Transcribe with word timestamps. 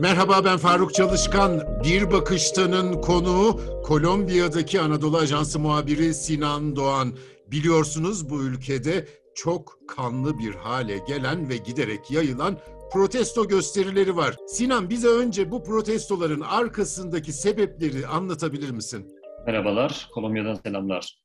Merhaba 0.00 0.44
ben 0.44 0.56
Faruk 0.58 0.94
Çalışkan. 0.94 1.62
Bir 1.84 2.10
Bakıştan'ın 2.10 3.00
konuğu 3.00 3.60
Kolombiya'daki 3.84 4.80
Anadolu 4.80 5.16
Ajansı 5.16 5.58
muhabiri 5.58 6.14
Sinan 6.14 6.76
Doğan. 6.76 7.12
Biliyorsunuz 7.50 8.30
bu 8.30 8.42
ülkede 8.44 9.06
çok 9.34 9.78
kanlı 9.88 10.38
bir 10.38 10.54
hale 10.54 10.98
gelen 11.08 11.48
ve 11.48 11.56
giderek 11.56 12.10
yayılan 12.10 12.58
protesto 12.92 13.48
gösterileri 13.48 14.16
var. 14.16 14.36
Sinan 14.48 14.90
bize 14.90 15.08
önce 15.08 15.50
bu 15.50 15.64
protestoların 15.64 16.40
arkasındaki 16.40 17.32
sebepleri 17.32 18.06
anlatabilir 18.06 18.70
misin? 18.70 19.06
Merhabalar, 19.46 20.08
Kolombiya'dan 20.14 20.54
selamlar. 20.54 21.18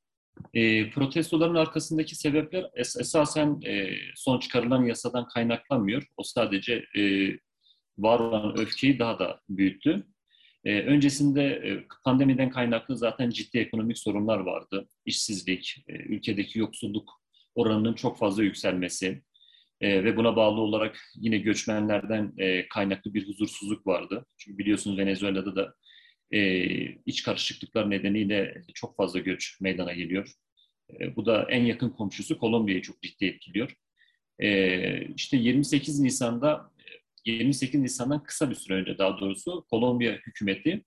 E, 0.53 0.89
protestoların 0.89 1.55
arkasındaki 1.55 2.15
sebepler 2.15 2.63
es- 2.63 2.99
esasen 3.01 3.61
e, 3.65 3.87
son 4.15 4.39
çıkarılan 4.39 4.83
yasadan 4.83 5.27
kaynaklanmıyor. 5.27 6.03
O 6.17 6.23
sadece 6.23 6.73
e, 6.73 7.01
var 7.97 8.19
olan 8.19 8.57
öfkeyi 8.57 8.99
daha 8.99 9.19
da 9.19 9.39
büyüttü. 9.49 10.07
E, 10.65 10.81
öncesinde 10.81 11.43
e, 11.43 11.87
pandemiden 12.05 12.49
kaynaklı 12.49 12.97
zaten 12.97 13.29
ciddi 13.29 13.57
ekonomik 13.57 13.97
sorunlar 13.97 14.39
vardı. 14.39 14.87
İşsizlik, 15.05 15.83
e, 15.87 15.93
ülkedeki 15.93 16.59
yoksulluk 16.59 17.21
oranının 17.55 17.93
çok 17.93 18.17
fazla 18.17 18.43
yükselmesi 18.43 19.21
e, 19.81 20.03
ve 20.03 20.17
buna 20.17 20.35
bağlı 20.35 20.61
olarak 20.61 20.99
yine 21.15 21.37
göçmenlerden 21.37 22.33
e, 22.37 22.67
kaynaklı 22.67 23.13
bir 23.13 23.27
huzursuzluk 23.27 23.87
vardı. 23.87 24.25
Çünkü 24.37 24.57
biliyorsunuz 24.57 24.97
Venezuela'da 24.97 25.55
da 25.55 25.73
e, 26.31 26.63
iç 27.05 27.23
karışıklıklar 27.23 27.89
nedeniyle 27.89 28.61
çok 28.73 28.97
fazla 28.97 29.19
göç 29.19 29.61
meydana 29.61 29.93
geliyor. 29.93 30.33
E, 30.99 31.15
bu 31.15 31.25
da 31.25 31.47
en 31.49 31.63
yakın 31.65 31.89
komşusu 31.89 32.37
Kolombiya'yı 32.37 32.81
çok 32.81 33.01
ciddi 33.01 33.25
etkiliyor. 33.25 33.75
E, 34.39 35.07
işte 35.15 35.37
28 35.37 35.99
Nisan'da 35.99 36.71
28 37.25 37.81
Nisan'dan 37.81 38.23
kısa 38.23 38.49
bir 38.49 38.55
süre 38.55 38.73
önce 38.73 38.97
daha 38.97 39.19
doğrusu 39.19 39.65
Kolombiya 39.69 40.13
hükümeti 40.13 40.83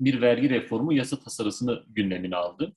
bir 0.00 0.20
vergi 0.20 0.50
reformu 0.50 0.92
yasa 0.92 1.18
tasarısını 1.18 1.84
gündemine 1.88 2.36
aldı. 2.36 2.76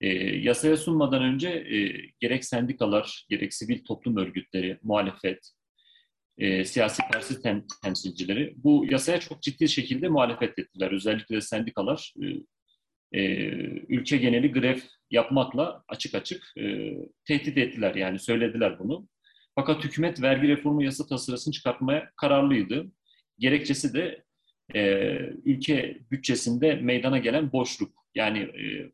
E, 0.00 0.08
yasaya 0.36 0.76
sunmadan 0.76 1.22
önce 1.22 1.48
e, 1.48 1.92
gerek 2.20 2.44
sendikalar, 2.44 3.26
gerek 3.28 3.54
sivil 3.54 3.84
toplum 3.84 4.16
örgütleri, 4.16 4.78
muhalefet, 4.82 5.50
e, 6.38 6.64
siyasi 6.64 7.02
parti 7.12 7.42
tem, 7.42 7.66
temsilcileri 7.82 8.54
bu 8.56 8.86
yasaya 8.90 9.20
çok 9.20 9.42
ciddi 9.42 9.68
şekilde 9.68 10.08
muhalefet 10.08 10.58
ettiler. 10.58 10.92
Özellikle 10.92 11.40
sendikalar 11.40 12.14
e, 12.22 12.26
e, 13.20 13.22
ülke 13.88 14.16
geneli 14.16 14.52
grev 14.52 14.78
yapmakla 15.10 15.84
açık 15.88 16.14
açık 16.14 16.52
e, 16.58 16.94
tehdit 17.24 17.58
ettiler. 17.58 17.94
Yani 17.94 18.18
söylediler 18.18 18.78
bunu. 18.78 19.08
Fakat 19.58 19.84
hükümet 19.84 20.22
vergi 20.22 20.48
reformu 20.48 20.82
yasa 20.82 21.06
tasarısını 21.06 21.52
çıkartmaya 21.52 22.10
kararlıydı. 22.16 22.86
Gerekçesi 23.38 23.94
de 23.94 24.24
e, 24.74 24.80
ülke 25.44 25.98
bütçesinde 26.10 26.74
meydana 26.74 27.18
gelen 27.18 27.52
boşluk. 27.52 27.92
Yani 28.14 28.38
e, 28.38 28.92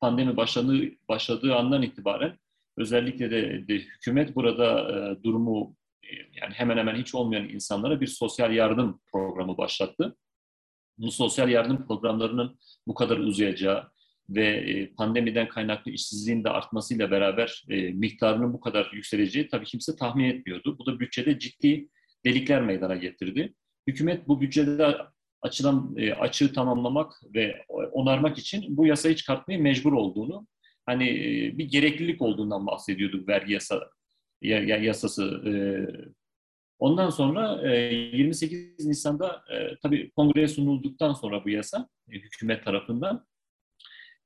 pandemi 0.00 0.36
başladığı, 0.36 0.90
başladığı 1.08 1.56
andan 1.56 1.82
itibaren 1.82 2.38
özellikle 2.76 3.30
de, 3.30 3.68
de 3.68 3.74
hükümet 3.74 4.36
burada 4.36 4.80
e, 4.80 5.22
durumu 5.22 5.76
e, 6.02 6.08
yani 6.16 6.54
hemen 6.54 6.76
hemen 6.76 6.96
hiç 6.96 7.14
olmayan 7.14 7.48
insanlara 7.48 8.00
bir 8.00 8.06
sosyal 8.06 8.54
yardım 8.54 9.00
programı 9.12 9.56
başlattı. 9.56 10.16
Bu 10.98 11.10
sosyal 11.10 11.48
yardım 11.50 11.86
programlarının 11.86 12.58
bu 12.86 12.94
kadar 12.94 13.18
uzayacağı 13.18 13.90
ve 14.30 14.46
e, 14.46 14.92
pandemiden 14.94 15.48
kaynaklı 15.48 15.90
işsizliğin 15.90 16.44
de 16.44 16.50
artmasıyla 16.50 17.10
beraber 17.10 17.64
e, 17.68 17.90
miktarının 17.90 18.52
bu 18.52 18.60
kadar 18.60 18.90
yükseleceği 18.92 19.48
tabii 19.48 19.64
kimse 19.64 19.96
tahmin 19.96 20.24
etmiyordu. 20.24 20.76
Bu 20.78 20.86
da 20.86 21.00
bütçede 21.00 21.38
ciddi 21.38 21.88
delikler 22.24 22.62
meydana 22.62 22.96
getirdi. 22.96 23.54
Hükümet 23.86 24.28
bu 24.28 24.40
bütçede 24.40 24.96
açılan 25.42 25.94
e, 25.96 26.12
açığı 26.12 26.52
tamamlamak 26.52 27.12
ve 27.34 27.64
onarmak 27.68 28.38
için 28.38 28.76
bu 28.76 28.86
yasayı 28.86 29.16
çıkartmaya 29.16 29.58
mecbur 29.58 29.92
olduğunu, 29.92 30.46
hani 30.86 31.06
bir 31.58 31.64
gereklilik 31.64 32.22
olduğundan 32.22 32.66
bahsediyorduk 32.66 33.28
vergi 33.28 33.52
yasa 33.52 33.90
yasası. 34.42 35.42
Ondan 36.78 37.10
sonra 37.10 37.72
28 37.72 38.86
Nisan'da 38.86 39.44
tabii 39.82 40.10
kongreye 40.10 40.48
sunulduktan 40.48 41.12
sonra 41.12 41.44
bu 41.44 41.48
yasa 41.50 41.88
hükümet 42.08 42.64
tarafından 42.64 43.26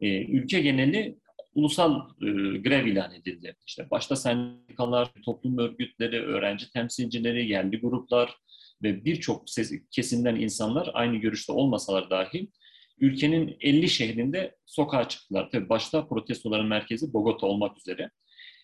ülke 0.09 0.61
geneli 0.61 1.17
ulusal 1.55 2.09
grev 2.63 2.87
ilan 2.87 3.15
edildi. 3.15 3.57
İşte 3.67 3.91
başta 3.91 4.17
sendikalar, 4.17 5.09
toplum 5.25 5.59
örgütleri, 5.59 6.21
öğrenci 6.21 6.71
temsilcileri, 6.71 7.49
yerli 7.49 7.81
gruplar 7.81 8.37
ve 8.83 9.05
birçok 9.05 9.45
kesimden 9.91 10.37
insanlar 10.37 10.91
aynı 10.95 11.17
görüşte 11.17 11.53
olmasalar 11.53 12.11
dahi 12.11 12.49
ülkenin 12.99 13.57
50 13.61 13.89
şehrinde 13.89 14.57
sokağa 14.67 15.09
çıktılar. 15.09 15.49
Tabii 15.53 15.69
başta 15.69 16.07
protestoların 16.07 16.67
merkezi 16.67 17.13
Bogota 17.13 17.47
olmak 17.47 17.79
üzere 17.79 18.11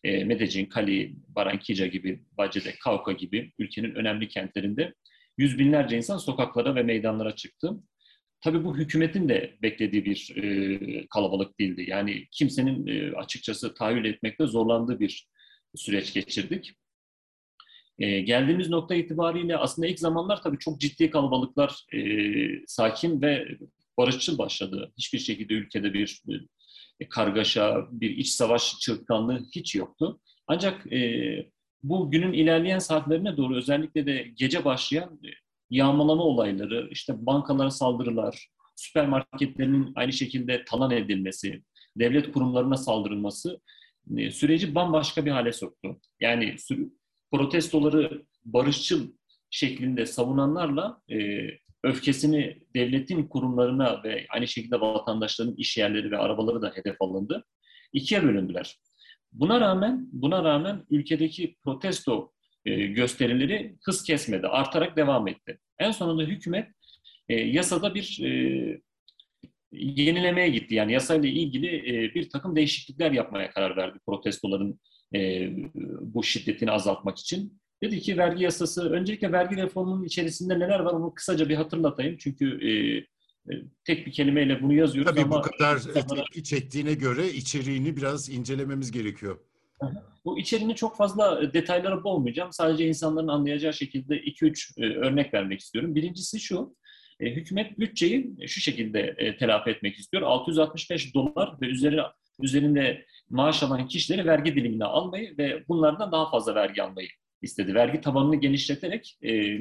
e, 0.05 0.25
Medellin, 0.25 0.69
Cali, 0.75 1.15
Barranquilla 1.29 1.87
gibi, 1.87 2.23
Bacede, 2.39 2.75
Cauca 2.85 3.13
gibi 3.13 3.53
ülkenin 3.59 3.95
önemli 3.95 4.29
kentlerinde 4.29 4.95
yüz 5.39 5.59
binlerce 5.59 5.97
insan 5.97 6.19
sokaklara 6.19 6.75
ve 6.75 6.83
meydanlara 6.83 7.37
çıktı. 7.37 7.73
Tabii 8.41 8.65
bu 8.65 8.77
hükümetin 8.77 9.29
de 9.29 9.59
beklediği 9.63 10.05
bir 10.05 10.37
e, 10.37 11.07
kalabalık 11.07 11.61
değildi. 11.61 11.85
Yani 11.89 12.27
kimsenin 12.31 12.87
e, 12.87 13.17
açıkçası 13.17 13.75
tahayyül 13.75 14.05
etmekte 14.05 14.47
zorlandığı 14.47 15.01
bir 15.01 15.29
süreç 15.77 16.15
geçirdik. 16.15 16.73
E, 17.99 18.21
geldiğimiz 18.21 18.69
nokta 18.69 18.95
itibariyle 18.95 19.57
aslında 19.57 19.89
ilk 19.89 19.99
zamanlar 19.99 20.43
tabii 20.43 20.59
çok 20.59 20.81
ciddi 20.81 21.11
kalabalıklar 21.11 21.85
e, 21.95 22.01
sakin 22.67 23.23
ve 23.23 23.49
barışçıl 23.99 24.39
başladı. 24.39 24.93
Hiçbir 24.99 25.19
şekilde 25.19 25.55
ülkede 25.55 25.95
bir 25.95 26.23
e, 27.01 27.09
kargaşa, 27.09 27.89
bir 27.91 28.11
iç 28.11 28.29
savaş 28.29 28.79
çığırtkanlığı 28.81 29.47
hiç 29.55 29.75
yoktu. 29.75 30.21
Ancak 30.47 30.93
e, 30.93 31.51
bu 31.83 32.11
günün 32.11 32.33
ilerleyen 32.33 32.79
saatlerine 32.79 33.37
doğru 33.37 33.57
özellikle 33.57 34.07
de 34.07 34.27
gece 34.35 34.65
başlayan 34.65 35.21
e, 35.25 35.29
yağmalama 35.71 36.23
olayları, 36.23 36.89
işte 36.91 37.27
bankalara 37.27 37.71
saldırılar, 37.71 38.49
süpermarketlerin 38.77 39.93
aynı 39.95 40.13
şekilde 40.13 40.65
talan 40.65 40.91
edilmesi, 40.91 41.63
devlet 41.97 42.33
kurumlarına 42.33 42.77
saldırılması 42.77 43.61
e, 44.17 44.31
süreci 44.31 44.75
bambaşka 44.75 45.25
bir 45.27 45.31
hale 45.31 45.53
soktu. 45.53 46.01
Yani 46.21 46.57
protestoları 47.33 48.23
barışçıl 48.45 49.13
şeklinde 49.51 50.07
savunanlarla 50.07 51.03
e, 51.11 51.49
öfkesini 51.85 52.63
devletin 52.75 53.23
kurumlarına 53.23 54.03
ve 54.05 54.27
aynı 54.31 54.49
şekilde 54.49 54.81
vatandaşların 54.81 55.55
iş 55.57 55.77
yerleri 55.77 56.11
ve 56.11 56.19
arabaları 56.19 56.63
da 56.63 56.73
hedef 56.75 57.03
alındı. 57.03 57.45
İkiye 57.93 58.23
bölündüler. 58.23 58.79
Buna 59.33 59.61
rağmen 59.61 60.09
buna 60.13 60.45
rağmen 60.45 60.87
ülkedeki 60.91 61.57
protesto 61.65 62.33
gösterileri 62.77 63.77
hız 63.85 64.03
kesmedi, 64.03 64.47
artarak 64.47 64.97
devam 64.97 65.29
etti. 65.29 65.59
En 65.79 65.91
sonunda 65.91 66.23
hükümet 66.23 66.69
e, 67.29 67.35
yasada 67.35 67.95
bir 67.95 68.21
e, 68.25 68.81
yenilemeye 69.73 70.49
gitti. 70.49 70.75
Yani 70.75 70.93
yasayla 70.93 71.29
ilgili 71.29 71.77
e, 71.77 72.15
bir 72.15 72.31
takım 72.31 72.57
değişiklikler 72.57 73.13
yapmaya 73.13 73.51
karar 73.51 73.77
verdi 73.77 73.99
protestoların 74.07 74.81
e, 75.15 75.51
bu 76.01 76.25
şiddetini 76.25 76.71
azaltmak 76.71 77.19
için. 77.19 77.61
Dedi 77.83 78.01
ki 78.01 78.19
vergi 78.19 78.45
yasası, 78.45 78.91
öncelikle 78.91 79.33
vergi 79.33 79.57
reformunun 79.57 80.05
içerisinde 80.05 80.59
neler 80.59 80.81
var 80.81 80.93
onu 80.93 81.15
kısaca 81.15 81.49
bir 81.49 81.55
hatırlatayım. 81.55 82.17
Çünkü 82.17 82.69
e, 82.69 82.71
e, 83.55 83.63
tek 83.85 84.07
bir 84.07 84.13
kelimeyle 84.13 84.63
bunu 84.63 84.75
yazıyoruz 84.75 85.11
Tabii 85.11 85.23
ama... 85.23 85.39
bu 85.39 85.43
kadar 85.43 85.77
insanlara... 85.77 86.25
tepki 86.25 86.45
çektiğine 86.45 86.95
göre 86.95 87.29
içeriğini 87.29 87.97
biraz 87.97 88.29
incelememiz 88.29 88.91
gerekiyor. 88.91 89.39
Bu 90.29 90.39
içeriğini 90.39 90.75
çok 90.75 90.97
fazla 90.97 91.53
detaylara 91.53 92.05
boğmayacağım. 92.05 92.53
Sadece 92.53 92.89
insanların 92.89 93.29
anlayacağı 93.29 93.73
şekilde 93.73 94.17
2-3 94.17 94.83
e, 94.83 94.97
örnek 94.97 95.35
vermek 95.35 95.61
istiyorum. 95.61 95.95
Birincisi 95.95 96.41
şu, 96.41 96.77
e, 97.21 97.31
hükümet 97.31 97.79
bütçeyi 97.79 98.37
şu 98.47 98.61
şekilde 98.61 99.15
e, 99.19 99.37
telafi 99.37 99.71
etmek 99.71 99.97
istiyor. 99.99 100.23
665 100.23 101.15
dolar 101.15 101.61
ve 101.61 101.67
üzeri, 101.67 102.01
üzerinde 102.41 103.07
maaş 103.31 103.63
alan 103.63 103.89
kişileri 103.89 104.27
vergi 104.27 104.55
dilimine 104.55 104.85
almayı 104.85 105.39
ve 105.39 105.65
bunlardan 105.69 106.13
daha 106.13 106.31
fazla 106.31 106.55
vergi 106.55 106.83
almayı 106.83 107.09
istedi. 107.43 107.75
Vergi 107.75 108.01
tabanını 108.01 108.37
genişleterek 108.37 109.19
e, 109.23 109.59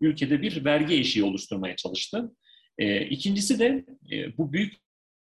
ülkede 0.00 0.42
bir 0.42 0.64
vergi 0.64 0.94
eşiği 0.94 1.24
oluşturmaya 1.24 1.76
çalıştı. 1.76 2.32
E, 2.78 3.06
ikincisi 3.06 3.58
de 3.58 3.84
e, 4.12 4.38
bu 4.38 4.52
büyük 4.52 4.74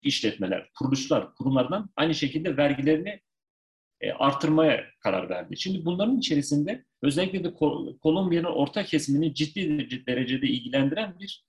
işletmeler, 0.02 0.70
kuruluşlar, 0.80 1.36
kurumlardan 1.36 1.90
aynı 1.96 2.16
şekilde 2.16 2.58
vergilerini 2.58 3.22
e, 4.02 4.12
artırmaya 4.12 4.86
karar 5.00 5.30
verdi. 5.30 5.58
Şimdi 5.58 5.86
bunların 5.86 6.18
içerisinde 6.18 6.86
özellikle 7.02 7.44
de 7.44 7.54
Kolombiya'nın 8.02 8.48
orta 8.48 8.84
kesimini 8.84 9.34
ciddi 9.34 10.06
derecede 10.08 10.48
ilgilendiren 10.48 11.20
bir 11.20 11.46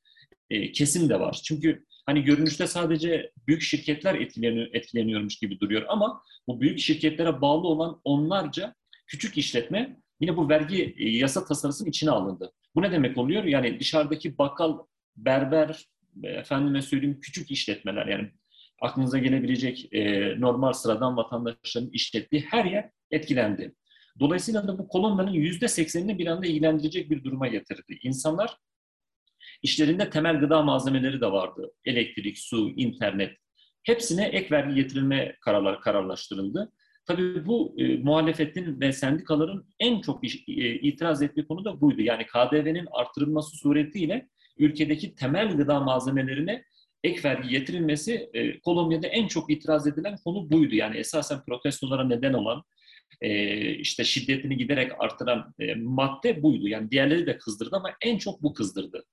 e, 0.50 0.72
kesim 0.72 1.08
de 1.08 1.20
var. 1.20 1.40
Çünkü 1.44 1.84
hani 2.06 2.22
görünüşte 2.22 2.66
sadece 2.66 3.32
büyük 3.46 3.62
şirketler 3.62 4.14
etkileniyor, 4.14 4.68
etkileniyormuş 4.72 5.38
gibi 5.38 5.60
duruyor 5.60 5.82
ama 5.88 6.22
bu 6.46 6.60
büyük 6.60 6.78
şirketlere 6.78 7.40
bağlı 7.40 7.68
olan 7.68 8.00
onlarca 8.04 8.74
küçük 9.06 9.38
işletme 9.38 9.96
yine 10.20 10.36
bu 10.36 10.48
vergi 10.48 10.94
e, 10.98 11.08
yasa 11.08 11.44
tasarısının 11.44 11.88
içine 11.88 12.10
alındı. 12.10 12.52
Bu 12.74 12.82
ne 12.82 12.92
demek 12.92 13.18
oluyor? 13.18 13.44
Yani 13.44 13.80
dışarıdaki 13.80 14.38
bakkal, 14.38 14.78
berber, 15.16 15.86
efendime 16.22 16.82
söyleyeyim 16.82 17.20
küçük 17.20 17.50
işletmeler 17.50 18.06
yani 18.06 18.30
aklınıza 18.82 19.18
gelebilecek 19.18 19.94
e, 19.94 20.34
normal 20.40 20.72
sıradan 20.72 21.16
vatandaşların 21.16 21.90
işlettiği 21.90 22.42
her 22.42 22.64
yer 22.64 22.90
etkilendi. 23.10 23.74
Dolayısıyla 24.20 24.68
da 24.68 24.78
bu 24.78 24.88
Kolombiya'nın 24.88 25.32
yüzde 25.32 25.68
seksenini 25.68 26.18
bir 26.18 26.26
anda 26.26 26.46
ilgilendirecek 26.46 27.10
bir 27.10 27.24
duruma 27.24 27.46
getirdi. 27.48 27.98
İnsanlar 28.02 28.56
işlerinde 29.62 30.10
temel 30.10 30.40
gıda 30.40 30.62
malzemeleri 30.62 31.20
de 31.20 31.32
vardı. 31.32 31.72
Elektrik, 31.84 32.38
su, 32.38 32.70
internet. 32.76 33.36
Hepsine 33.82 34.26
ek 34.26 34.48
vergi 34.50 34.74
getirilme 34.74 35.36
kararlar 35.40 35.80
kararlaştırıldı. 35.80 36.72
Tabii 37.06 37.46
bu 37.46 37.74
e, 37.78 37.96
muhalefetin 37.96 38.80
ve 38.80 38.92
sendikaların 38.92 39.66
en 39.80 40.00
çok 40.00 40.24
iş, 40.24 40.36
e, 40.48 40.74
itiraz 40.74 41.22
ettiği 41.22 41.46
konu 41.46 41.64
da 41.64 41.80
buydu. 41.80 42.02
Yani 42.02 42.26
KDV'nin 42.26 42.88
artırılması 42.92 43.56
suretiyle 43.56 44.28
ülkedeki 44.58 45.14
temel 45.14 45.56
gıda 45.56 45.80
malzemelerine 45.80 46.64
ek 47.04 47.24
vergi 47.24 47.48
getirilmesi 47.48 48.30
e, 48.34 48.60
Kolombiya'da 48.60 49.06
en 49.06 49.28
çok 49.28 49.50
itiraz 49.50 49.86
edilen 49.86 50.16
konu 50.24 50.50
buydu. 50.50 50.74
Yani 50.74 50.96
esasen 50.96 51.44
protestolara 51.44 52.04
neden 52.04 52.32
olan 52.32 52.62
e, 53.20 53.74
işte 53.74 54.04
şiddetini 54.04 54.56
giderek 54.56 54.92
artıran 54.98 55.54
e, 55.60 55.74
madde 55.74 56.42
buydu. 56.42 56.68
Yani 56.68 56.90
diğerleri 56.90 57.26
de 57.26 57.38
kızdırdı 57.38 57.76
ama 57.76 57.90
en 58.02 58.18
çok 58.18 58.42
bu 58.42 58.54
kızdırdı. 58.54 59.04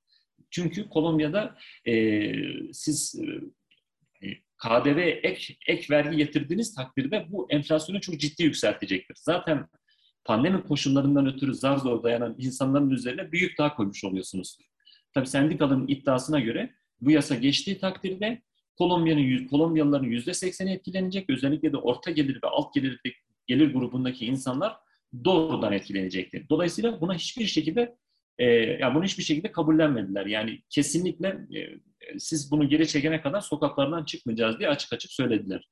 Çünkü 0.50 0.89
Kolombiya'da 0.89 1.57
e, 1.88 2.33
siz 2.74 3.15
e, 3.15 4.30
KDV 4.57 4.97
ek, 5.24 5.56
ek 5.68 5.85
vergi 5.89 6.18
getirdiğiniz 6.18 6.75
takdirde 6.75 7.25
bu 7.30 7.47
enflasyonu 7.50 8.01
çok 8.01 8.19
ciddi 8.19 8.44
yükseltecektir. 8.44 9.15
Zaten 9.19 9.68
pandemi 10.25 10.63
koşullarından 10.63 11.27
ötürü 11.27 11.53
zar 11.53 11.77
zor 11.77 12.03
dayanan 12.03 12.35
insanların 12.38 12.89
üzerine 12.89 13.31
büyük 13.31 13.57
daha 13.57 13.75
koymuş 13.75 14.03
oluyorsunuz. 14.03 14.57
Tabii 15.13 15.27
sendikaların 15.27 15.88
iddiasına 15.88 16.39
göre 16.39 16.74
bu 17.01 17.11
yasa 17.11 17.35
geçtiği 17.35 17.79
takdirde 17.79 18.41
Kolombiya'nın 18.77 19.47
Kolombiyalıların 19.47 20.07
yüzde 20.07 20.33
sekseni 20.33 20.71
etkilenecek. 20.73 21.29
Özellikle 21.29 21.71
de 21.71 21.77
orta 21.77 22.11
gelir 22.11 22.35
ve 22.43 22.47
alt 22.47 22.73
gelir 22.73 23.01
gelir 23.47 23.73
grubundaki 23.73 24.25
insanlar 24.25 24.77
doğrudan 25.25 25.73
etkilenecektir. 25.73 26.49
Dolayısıyla 26.49 27.01
buna 27.01 27.13
hiçbir 27.13 27.45
şekilde 27.45 27.95
e, 28.37 28.45
yani 28.45 28.95
bunu 28.95 29.03
hiçbir 29.03 29.23
şekilde 29.23 29.51
kabullenmediler. 29.51 30.25
Yani 30.25 30.61
kesinlikle 30.69 31.27
e, 31.27 32.19
siz 32.19 32.51
bunu 32.51 32.69
geri 32.69 32.87
çekene 32.87 33.21
kadar 33.21 33.41
sokaklardan 33.41 34.05
çıkmayacağız 34.05 34.59
diye 34.59 34.69
açık 34.69 34.93
açık 34.93 35.11
söylediler. 35.11 35.69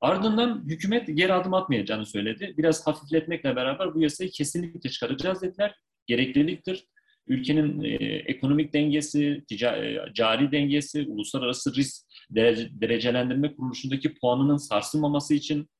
Ardından 0.00 0.64
hükümet 0.68 1.16
geri 1.16 1.32
adım 1.32 1.54
atmayacağını 1.54 2.06
söyledi. 2.06 2.54
Biraz 2.58 2.86
hafifletmekle 2.86 3.56
beraber 3.56 3.94
bu 3.94 4.00
yasayı 4.00 4.30
kesinlikle 4.30 4.90
çıkaracağız 4.90 5.42
dediler. 5.42 5.74
Gerekliliktir. 6.06 6.86
Ülkenin 7.26 7.84
e, 7.84 7.94
ekonomik 8.26 8.72
dengesi, 8.72 9.44
e, 9.50 9.56
cari 10.14 10.52
dengesi, 10.52 11.06
uluslararası 11.08 11.74
risk 11.74 12.06
derece, 12.30 12.68
derecelendirme 12.72 13.54
kuruluşundaki 13.56 14.14
puanının 14.14 14.56
sarsılmaması 14.56 15.34
için 15.34 15.70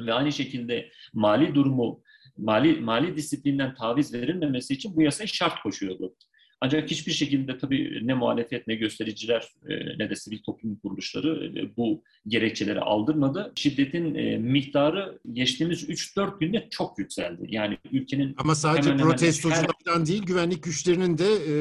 ve 0.00 0.12
aynı 0.14 0.32
şekilde 0.32 0.90
mali 1.12 1.54
durumu, 1.54 2.02
mali 2.36 2.80
mali 2.80 3.16
disiplinden 3.16 3.74
taviz 3.74 4.14
verilmemesi 4.14 4.74
için 4.74 4.96
bu 4.96 5.02
yasayı 5.02 5.28
şart 5.28 5.62
koşuyordu. 5.62 6.16
Ancak 6.62 6.90
hiçbir 6.90 7.12
şekilde 7.12 7.58
tabii 7.58 8.06
ne 8.06 8.14
muhalefet 8.14 8.66
ne 8.66 8.74
göstericiler 8.74 9.48
e, 9.68 9.98
ne 9.98 10.10
de 10.10 10.16
sivil 10.16 10.42
toplum 10.42 10.76
kuruluşları 10.76 11.52
e, 11.58 11.76
bu 11.76 12.02
gerekçeleri 12.26 12.80
aldırmadı. 12.80 13.52
Şiddetin 13.54 14.14
e, 14.14 14.38
miktarı 14.38 15.20
geçtiğimiz 15.32 15.90
3-4 15.90 16.38
günde 16.40 16.68
çok 16.70 16.98
yükseldi. 16.98 17.46
Yani 17.48 17.78
ülkenin 17.92 18.34
Ama 18.38 18.54
sadece 18.54 18.96
protestoculardan 18.96 20.00
her... 20.00 20.06
değil 20.06 20.22
güvenlik 20.22 20.62
güçlerinin 20.62 21.18
de 21.18 21.26
e, 21.48 21.54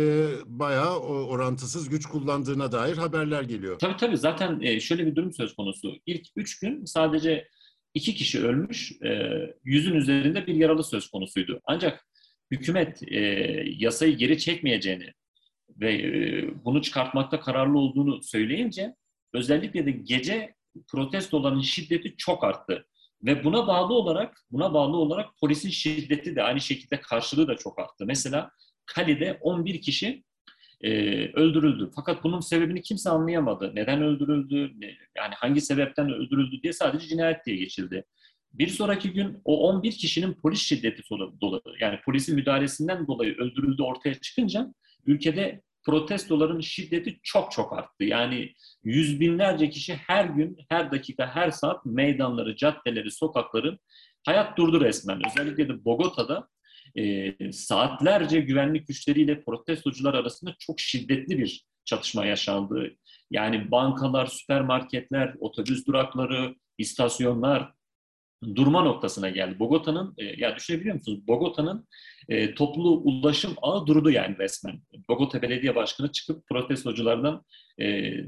bayağı 0.46 1.00
orantısız 1.00 1.90
güç 1.90 2.06
kullandığına 2.06 2.72
dair 2.72 2.98
haberler 2.98 3.44
geliyor. 3.44 3.80
Tabii 3.80 3.98
tabii 3.98 4.18
zaten 4.18 4.80
şöyle 4.80 5.06
bir 5.06 5.16
durum 5.16 5.34
söz 5.34 5.56
konusu. 5.56 5.96
İlk 6.06 6.28
3 6.36 6.60
gün 6.60 6.86
sadece 6.86 7.48
iki 7.94 8.16
kişi 8.16 8.40
ölmüş, 8.40 8.94
yüzün 9.64 9.96
üzerinde 9.96 10.48
bir 10.48 10.56
yaralı 10.56 10.84
söz 10.84 11.08
konusuydu. 11.08 11.62
Ancak 11.66 12.06
hükümet 12.52 13.04
e, 13.08 13.20
yasayı 13.78 14.18
geri 14.18 14.38
çekmeyeceğini 14.38 15.14
ve 15.70 15.94
e, 15.94 16.66
bunu 16.66 16.82
çıkartmakta 16.82 17.40
kararlı 17.40 17.80
olduğunu 17.80 18.24
söyleyince 18.24 18.96
özellikle 19.34 19.86
de 19.86 19.92
gece 19.92 20.56
protestoların 20.88 21.62
şiddeti 21.62 22.16
çok 22.18 22.44
arttı. 22.44 22.86
Ve 23.24 23.44
buna 23.44 23.68
bağlı 23.68 23.94
olarak 23.94 24.38
buna 24.52 24.74
bağlı 24.74 24.98
olarak 24.98 25.38
polisin 25.40 25.70
şiddeti 25.70 26.36
de 26.36 26.44
aynı 26.44 26.62
şekilde 26.62 27.02
karşılığı 27.02 27.48
da 27.48 27.56
çok 27.56 27.80
arttı. 27.80 28.06
Mesela 28.06 28.52
Kali'de 28.86 29.38
11 29.42 29.82
kişi 29.82 30.24
e, 30.82 30.92
öldürüldü. 31.34 31.92
Fakat 31.96 32.24
bunun 32.24 32.40
sebebini 32.40 32.82
kimse 32.82 33.10
anlayamadı. 33.10 33.72
Neden 33.76 34.02
öldürüldü, 34.02 34.72
ne, 34.80 34.88
yani 35.18 35.34
hangi 35.36 35.62
sebepten 35.62 36.14
öldürüldü 36.14 36.62
diye 36.64 36.74
sadece 36.74 37.08
cinayet 37.08 37.46
diye 37.46 37.58
geçildi. 37.58 38.06
Bir 38.54 38.68
sonraki 38.68 39.12
gün 39.12 39.42
o 39.46 39.70
11 39.70 39.92
kişinin 39.92 40.34
polis 40.34 40.60
şiddeti 40.60 41.04
dolayı 41.42 41.62
yani 41.80 42.00
polisin 42.06 42.36
müdahalesinden 42.36 43.08
dolayı 43.08 43.38
öldürüldüğü 43.38 43.84
ortaya 43.84 44.14
çıkınca 44.14 44.74
ülkede 45.06 45.62
protestoların 45.84 46.60
şiddeti 46.60 47.20
çok 47.24 47.52
çok 47.52 47.74
arttı. 47.74 48.04
Yani 48.04 48.54
yüz 48.84 49.20
binlerce 49.20 49.70
kişi 49.70 49.96
her 49.96 50.26
gün, 50.26 50.58
her 50.70 50.92
dakika, 50.92 51.36
her 51.36 51.52
saat 51.52 51.86
meydanları, 51.86 52.56
caddeleri, 52.56 53.12
sokakları 53.12 53.78
hayat 54.26 54.58
durdu 54.58 54.82
resmen. 54.82 55.22
Özellikle 55.28 55.70
de 55.70 55.86
Bogota'da 55.86 56.48
e, 56.96 57.34
saatlerce 57.52 58.40
güvenlik 58.40 58.88
güçleriyle 58.88 59.42
protestocular 59.42 60.14
arasında 60.14 60.56
çok 60.60 60.80
şiddetli 60.80 61.40
bir 61.40 61.66
çatışma 61.86 62.26
yaşandı. 62.26 62.96
Yani 63.32 63.72
bankalar, 63.72 64.26
süpermarketler, 64.26 65.36
otobüs 65.40 65.86
durakları, 65.88 66.56
istasyonlar, 66.78 67.72
durma 68.56 68.84
noktasına 68.84 69.30
geldi. 69.30 69.60
Bogota'nın, 69.60 70.14
e, 70.18 70.24
ya 70.26 70.56
düşünebiliyor 70.56 70.96
musunuz? 70.96 71.28
Bogota'nın 71.28 71.88
e, 72.30 72.56
toplu 72.56 72.92
ulaşım 72.92 73.54
ağı 73.62 73.88
durdu 73.88 74.12
yani 74.12 74.38
resmen. 74.38 74.82
Bogota 75.10 75.42
Belediye 75.42 75.76
Başkanı 75.76 76.12
çıkıp 76.12 76.48
protestoculardan 76.48 77.44
e, 77.78 77.86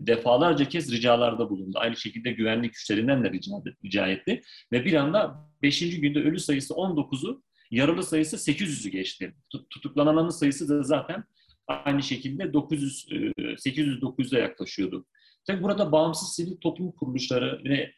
defalarca 0.07 0.65
kez 0.65 0.91
ricalarda 0.91 1.49
bulundu. 1.49 1.77
Aynı 1.79 1.95
şekilde 1.95 2.31
güvenlik 2.31 2.73
güçlerinden 2.73 3.23
de 3.23 3.31
rica, 3.31 3.51
rica 3.85 4.07
etti. 4.07 4.41
Ve 4.71 4.85
bir 4.85 4.93
anda 4.93 5.49
5. 5.61 5.99
günde 5.99 6.19
ölü 6.19 6.39
sayısı 6.39 6.73
19'u, 6.73 7.43
yaralı 7.71 8.03
sayısı 8.03 8.51
800'ü 8.51 8.89
geçti. 8.89 9.35
Tutuklananların 9.69 10.29
sayısı 10.29 10.69
da 10.69 10.83
zaten 10.83 11.23
aynı 11.67 12.03
şekilde 12.03 12.53
900 12.53 13.05
800-900'e 13.09 14.39
yaklaşıyordu. 14.39 15.05
Tabii 15.47 15.63
burada 15.63 15.91
bağımsız 15.91 16.35
sivil 16.35 16.57
toplum 16.57 16.91
kuruluşları 16.91 17.61
ve 17.63 17.93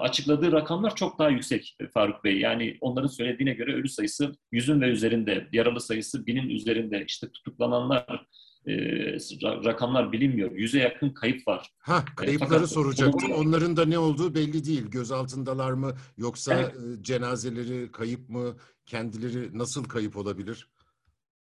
açıkladığı 0.00 0.52
rakamlar 0.52 0.96
çok 0.96 1.18
daha 1.18 1.28
yüksek 1.28 1.76
e, 1.80 1.88
Faruk 1.88 2.24
Bey. 2.24 2.40
Yani 2.40 2.78
onların 2.80 3.08
söylediğine 3.08 3.52
göre 3.52 3.74
ölü 3.74 3.88
sayısı 3.88 4.32
yüzün 4.52 4.80
ve 4.80 4.88
üzerinde, 4.88 5.48
yaralı 5.52 5.80
sayısı 5.80 6.26
binin 6.26 6.48
üzerinde. 6.48 7.04
İşte 7.06 7.30
tutuklananlar 7.30 8.26
e, 8.66 8.74
rakamlar 9.42 10.12
bilinmiyor. 10.12 10.52
Yüze 10.52 10.78
yakın 10.78 11.10
kayıp 11.10 11.48
var. 11.48 11.70
Ha, 11.78 12.04
e, 12.12 12.14
kayıpları 12.16 12.50
Fakat, 12.50 12.70
soracaktım. 12.70 13.32
Onların 13.32 13.76
da 13.76 13.84
ne 13.84 13.98
olduğu 13.98 14.34
belli 14.34 14.64
değil. 14.64 14.86
Gözaltındalar 14.86 15.72
mı 15.72 15.92
yoksa 16.16 16.54
evet. 16.54 16.74
E, 16.74 17.02
cenazeleri 17.02 17.92
kayıp 17.92 18.28
mı? 18.28 18.56
Kendileri 18.86 19.58
nasıl 19.58 19.84
kayıp 19.84 20.16
olabilir? 20.16 20.68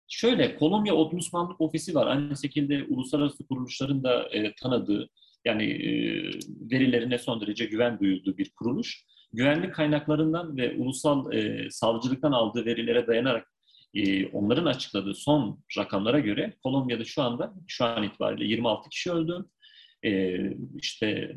Şöyle, 0.08 0.56
Kolombiya 0.56 0.94
Ombudsmanlık 0.94 1.60
Ofisi 1.60 1.94
var. 1.94 2.06
Aynı 2.06 2.36
şekilde 2.36 2.84
uluslararası 2.88 3.46
kuruluşların 3.46 4.04
da 4.04 4.28
e, 4.28 4.54
tanıdığı 4.54 5.08
yani 5.46 5.64
e, 5.64 5.90
verilerine 6.70 7.18
son 7.18 7.40
derece 7.40 7.64
güven 7.64 7.98
duyulduğu 8.00 8.38
bir 8.38 8.50
kuruluş. 8.50 9.04
Güvenlik 9.32 9.74
kaynaklarından 9.74 10.56
ve 10.56 10.76
ulusal 10.76 11.32
e, 11.32 11.70
savcılıktan 11.70 12.32
aldığı 12.32 12.66
verilere 12.66 13.06
dayanarak 13.06 13.52
e, 13.94 14.26
onların 14.26 14.66
açıkladığı 14.66 15.14
son 15.14 15.64
rakamlara 15.78 16.20
göre 16.20 16.56
Kolombiya'da 16.62 17.04
şu 17.04 17.22
anda 17.22 17.54
şu 17.66 17.84
an 17.84 18.02
itibariyle 18.02 18.44
26 18.44 18.88
kişi 18.88 19.12
öldü. 19.12 19.44
E, 20.04 20.38
işte 20.82 21.36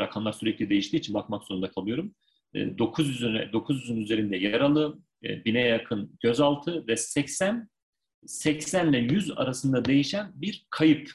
rakamlar 0.00 0.32
sürekli 0.32 0.70
değiştiği 0.70 1.00
için 1.00 1.14
bakmak 1.14 1.44
zorunda 1.44 1.70
kalıyorum. 1.70 2.14
E, 2.54 2.58
900'ün 2.58 3.52
900'ün 3.52 4.00
üzerinde 4.00 4.36
yaralı, 4.36 4.98
e, 5.24 5.44
bine 5.44 5.60
yakın 5.60 6.18
gözaltı 6.22 6.86
ve 6.86 6.96
80 6.96 7.68
80 8.26 8.92
ile 8.92 8.98
100 8.98 9.30
arasında 9.30 9.84
değişen 9.84 10.32
bir 10.34 10.66
kayıp 10.70 11.10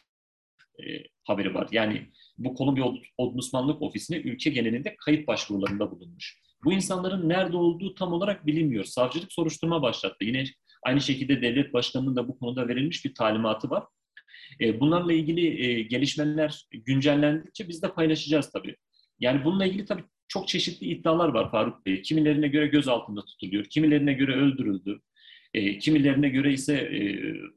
e, 0.80 1.04
haberi 1.24 1.54
var. 1.54 1.68
Yani 1.72 2.12
bu 2.44 2.54
Kolombiya 2.54 2.88
Ombudsmanlık 3.18 3.82
Ofisi'ne 3.82 4.18
ülke 4.18 4.50
genelinde 4.50 4.96
kayıp 5.06 5.28
başvurularında 5.28 5.92
bulunmuş. 5.92 6.40
Bu 6.64 6.74
insanların 6.74 7.30
nerede 7.30 7.58
olduğu 7.58 7.96
tam 7.96 8.14
olarak 8.14 8.46
bilinmiyor. 8.46 8.84
Savcılık 8.84 9.34
soruşturma 9.34 9.82
başlattı. 9.82 10.26
Yine 10.26 10.44
aynı 10.84 11.02
şekilde 11.02 11.42
devlet 11.42 11.74
başkanının 11.74 12.16
da 12.16 12.28
bu 12.28 12.40
konuda 12.40 12.68
verilmiş 12.68 13.06
bir 13.06 13.14
talimatı 13.14 13.70
var. 13.70 13.84
E, 14.62 14.80
bunlarla 14.80 15.14
ilgili 15.14 15.66
e, 15.66 15.82
gelişmeler 15.82 16.68
güncellendikçe 16.72 17.68
biz 17.68 17.84
de 17.84 17.94
paylaşacağız 17.94 18.52
tabii. 18.52 18.76
Yani 19.20 19.46
bununla 19.46 19.66
ilgili 19.66 19.86
tabii 19.86 20.04
çok 20.28 20.48
çeşitli 20.48 20.88
iddialar 20.88 21.30
var 21.30 21.52
Faruk 21.52 21.86
Bey. 21.86 22.02
Kimilerine 22.02 22.48
göre 22.48 22.68
gözaltında 22.68 23.26
tutuluyor, 23.26 23.66
kimilerine 23.66 24.14
göre 24.14 24.36
öldürüldü. 24.36 25.02
E, 25.54 25.78
kimilerine 25.80 26.30
göre 26.30 26.54
ise 26.54 26.74
e, 26.74 27.02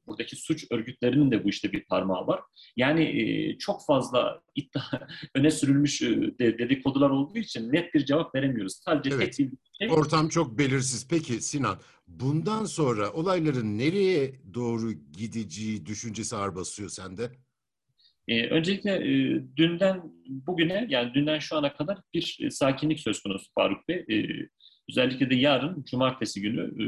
buradaki 0.06 0.36
suç 0.36 0.66
örgütlerinin 0.70 1.30
de 1.30 1.44
bu 1.44 1.48
işte 1.48 1.72
bir 1.72 1.84
parmağı 1.84 2.26
var. 2.26 2.40
Yani 2.76 3.02
e, 3.04 3.58
çok 3.58 3.86
fazla 3.86 4.42
iddia 4.54 4.82
öne 5.34 5.50
sürülmüş 5.50 6.02
e, 6.02 6.38
de, 6.38 6.58
dedikodular 6.58 7.10
olduğu 7.10 7.38
için 7.38 7.72
net 7.72 7.94
bir 7.94 8.04
cevap 8.04 8.34
veremiyoruz. 8.34 8.80
Sadece 8.84 9.14
Evet. 9.14 9.36
tek 9.36 9.52
bir 9.52 9.58
şey 9.78 9.90
Ortam 9.90 10.28
çok 10.28 10.58
belirsiz. 10.58 11.08
Peki 11.08 11.32
Sinan, 11.32 11.78
bundan 12.06 12.64
sonra 12.64 13.12
olayların 13.12 13.78
nereye 13.78 14.32
doğru 14.54 14.92
gideceği 14.92 15.86
düşüncesi 15.86 16.36
ağır 16.36 16.54
basıyor 16.54 16.88
sende? 16.88 17.30
Ee, 18.28 18.46
öncelikle 18.46 18.90
e, 18.90 19.42
dünden 19.56 20.02
bugüne 20.26 20.86
yani 20.90 21.14
dünden 21.14 21.38
şu 21.38 21.56
ana 21.56 21.76
kadar 21.76 21.98
bir 22.14 22.38
e, 22.42 22.50
sakinlik 22.50 23.00
söz 23.00 23.22
konusu 23.22 23.46
Faruk 23.54 23.88
Bey. 23.88 24.04
Ee, 24.10 24.48
özellikle 24.90 25.30
de 25.30 25.34
yarın 25.34 25.84
cumartesi 25.90 26.40
günü 26.40 26.82
e, 26.82 26.86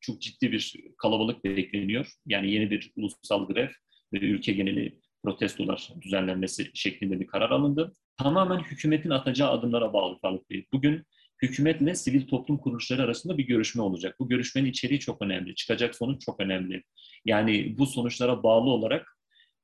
çok 0.00 0.20
ciddi 0.20 0.52
bir 0.52 0.76
kalabalık 0.98 1.44
bekleniyor. 1.44 2.12
Yani 2.26 2.50
yeni 2.52 2.70
bir 2.70 2.92
ulusal 2.96 3.46
grev 3.48 3.68
ve 4.12 4.18
ülke 4.18 4.52
geneli 4.52 4.98
protestolar 5.24 5.90
düzenlenmesi 6.00 6.70
şeklinde 6.74 7.20
bir 7.20 7.26
karar 7.26 7.50
alındı. 7.50 7.92
Tamamen 8.16 8.58
hükümetin 8.58 9.10
atacağı 9.10 9.50
adımlara 9.50 9.92
bağlı 9.92 10.18
Faruk 10.18 10.50
Bey. 10.50 10.66
Bugün 10.72 11.04
hükümetle 11.42 11.94
sivil 11.94 12.26
toplum 12.26 12.58
kuruluşları 12.58 13.02
arasında 13.02 13.38
bir 13.38 13.46
görüşme 13.46 13.82
olacak. 13.82 14.16
Bu 14.20 14.28
görüşmenin 14.28 14.70
içeriği 14.70 15.00
çok 15.00 15.22
önemli. 15.22 15.54
Çıkacak 15.54 15.94
sonuç 15.94 16.22
çok 16.24 16.40
önemli. 16.40 16.82
Yani 17.24 17.78
bu 17.78 17.86
sonuçlara 17.86 18.42
bağlı 18.42 18.70
olarak 18.70 19.16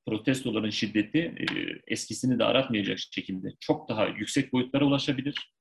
protestoların 0.06 0.71
şiddeti 0.71 1.18
e, 1.18 1.45
eskisini 1.87 2.38
de 2.38 2.45
aratmayacak 2.45 2.99
şekilde 2.99 3.49
çok 3.61 3.88
daha 3.88 4.06
yüksek 4.06 4.52
boyutlara 4.52 4.85
ulaşabilir. 4.85 5.52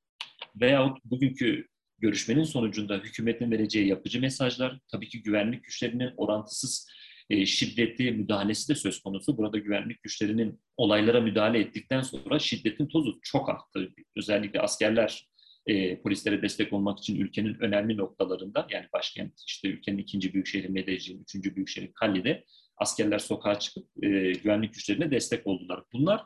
Veyahut 0.55 1.05
bugünkü 1.05 1.67
görüşmenin 1.97 2.43
sonucunda 2.43 2.97
hükümetin 2.97 3.51
vereceği 3.51 3.87
yapıcı 3.87 4.21
mesajlar, 4.21 4.79
tabii 4.91 5.09
ki 5.09 5.23
güvenlik 5.23 5.63
güçlerinin 5.63 6.11
orantısız 6.17 6.89
e, 7.29 7.45
şiddetli 7.45 8.11
müdahalesi 8.11 8.69
de 8.69 8.75
söz 8.75 8.99
konusu. 8.99 9.37
Burada 9.37 9.57
güvenlik 9.57 10.03
güçlerinin 10.03 10.61
olaylara 10.77 11.21
müdahale 11.21 11.59
ettikten 11.59 12.01
sonra 12.01 12.39
şiddetin 12.39 12.87
tozu 12.87 13.19
çok 13.21 13.49
arttı. 13.49 13.93
Özellikle 14.15 14.61
askerler 14.61 15.27
e, 15.67 16.01
polislere 16.01 16.41
destek 16.41 16.73
olmak 16.73 16.99
için 16.99 17.21
ülkenin 17.21 17.53
önemli 17.53 17.97
noktalarında 17.97 18.67
yani 18.69 18.85
başkent 18.93 19.33
işte 19.47 19.67
ülkenin 19.67 19.97
ikinci 19.97 20.33
büyük 20.33 20.47
şehri 20.47 20.69
Medellin, 20.69 21.21
üçüncü 21.21 21.55
büyük 21.55 21.69
şehri 21.69 21.91
Cali'de 22.01 22.45
askerler 22.77 23.19
sokağa 23.19 23.59
çıkıp 23.59 23.87
e, 24.03 24.07
güvenlik 24.31 24.73
güçlerine 24.73 25.11
destek 25.11 25.47
oldular. 25.47 25.83
Bunlar 25.93 26.23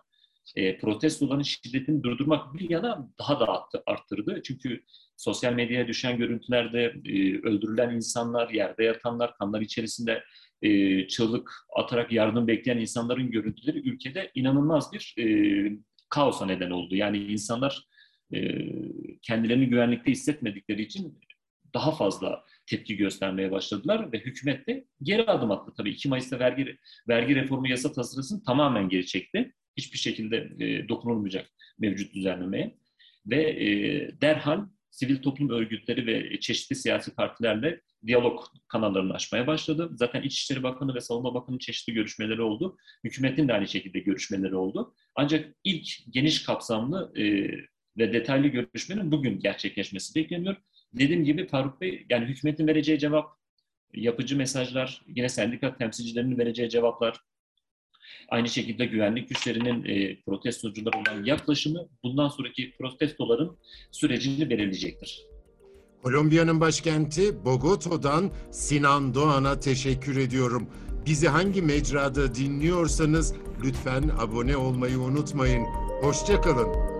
e, 0.56 0.78
protestoların 0.78 1.42
şiddetini 1.42 2.04
durdurmak 2.04 2.54
bir 2.54 2.70
yana 2.70 3.10
daha 3.20 3.40
da 3.40 3.48
arttı, 3.48 3.84
arttırdı. 3.86 4.42
Çünkü 4.44 4.84
sosyal 5.18 5.54
medyaya 5.54 5.88
düşen 5.88 6.18
görüntülerde 6.18 6.84
e, 7.06 7.38
öldürülen 7.38 7.96
insanlar, 7.96 8.50
yerde 8.50 8.84
yatanlar, 8.84 9.34
kanlar 9.34 9.62
içerisinde 9.62 10.24
e, 10.62 11.08
çığlık 11.08 11.52
atarak 11.76 12.12
yardım 12.12 12.48
bekleyen 12.48 12.78
insanların 12.78 13.32
görüntüleri 13.32 13.90
ülkede 13.90 14.32
inanılmaz 14.36 14.94
bir 14.94 15.16
e, 15.20 15.26
kaosa 16.10 16.46
neden 16.46 16.72
oldu. 16.72 16.96
Yani 16.96 17.18
insanlar 17.18 17.88
e, 18.34 18.40
kendilerini 19.22 19.66
güvenlikte 19.70 20.12
hissetmedikleri 20.12 20.82
için 20.82 21.20
daha 21.74 21.92
fazla 21.92 22.44
tepki 22.66 22.98
göstermeye 22.98 23.52
başladılar 23.52 24.12
ve 24.12 24.20
hükümet 24.20 24.68
de 24.68 24.86
geri 25.04 25.26
adım 25.26 25.52
attı. 25.52 25.74
Tabii 25.78 25.90
2 25.90 26.10
Mayıs'ta 26.10 26.40
vergi 26.40 26.78
vergi 27.08 27.36
reformu 27.36 27.68
yasa 27.68 27.92
tasarısını 27.92 28.44
tamamen 28.44 28.90
geri 28.90 29.06
çekti. 29.06 29.54
Hiçbir 29.80 29.98
şekilde 29.98 30.38
e, 30.60 30.90
dokunulmayacak 30.90 31.50
mevcut 31.80 32.14
düzenlemeye. 32.14 32.78
Ve 33.26 33.42
e, 33.44 33.68
derhal 34.22 34.66
sivil 34.92 35.22
toplum 35.22 35.50
örgütleri 35.50 36.08
ve 36.08 36.40
çeşitli 36.40 36.76
siyasi 36.76 37.16
partilerle 37.16 37.82
diyalog 38.08 38.44
kanallarını 38.68 39.14
açmaya 39.14 39.48
başladı. 39.48 39.90
Zaten 39.94 40.22
İçişleri 40.22 40.64
Bakanı 40.64 40.96
ve 40.96 41.02
Savunma 41.02 41.34
Bakanı 41.34 41.60
çeşitli 41.60 41.94
görüşmeleri 41.94 42.42
oldu. 42.42 42.78
Hükümetin 43.04 43.48
de 43.48 43.54
aynı 43.54 43.68
şekilde 43.68 44.00
görüşmeleri 44.00 44.56
oldu. 44.56 44.94
Ancak 45.16 45.56
ilk 45.64 45.88
geniş 46.10 46.44
kapsamlı 46.44 47.12
e, 47.18 47.24
ve 47.98 48.14
detaylı 48.14 48.48
görüşmenin 48.48 49.12
bugün 49.12 49.40
gerçekleşmesi 49.40 50.16
bekleniyor. 50.16 50.56
Dediğim 50.94 51.24
gibi 51.24 51.48
Faruk 51.48 51.82
Bey, 51.82 52.06
yani 52.10 52.26
hükümetin 52.26 52.68
vereceği 52.68 53.00
cevap, 53.00 53.40
yapıcı 53.94 54.38
mesajlar, 54.38 55.02
yine 55.08 55.30
sendika 55.30 55.78
temsilcilerinin 55.78 56.38
vereceği 56.38 56.70
cevaplar, 56.70 57.20
aynı 58.30 58.50
şekilde 58.50 58.86
güvenlik 58.86 59.30
güçlerinin 59.30 59.86
e, 59.86 60.22
protestocular 60.22 60.94
olan 60.94 61.24
yaklaşımı 61.24 61.88
bundan 62.04 62.28
sonraki 62.28 62.74
protestoların 62.78 63.58
sürecini 63.92 64.50
belirleyecektir. 64.50 65.26
Kolombiya'nın 66.04 66.60
başkenti 66.60 67.46
Bogota'dan 67.46 68.32
Sinan 68.52 69.14
Doğan'a 69.14 69.60
teşekkür 69.60 70.18
ediyorum. 70.18 70.70
Bizi 71.06 71.28
hangi 71.28 71.62
mecrada 71.62 72.36
dinliyorsanız 72.36 73.34
lütfen 73.64 74.04
abone 74.20 74.58
olmayı 74.58 75.00
unutmayın. 75.00 75.66
Hoşçakalın. 76.02 76.99